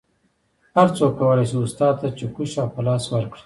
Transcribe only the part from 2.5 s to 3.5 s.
او پلاس ورکړي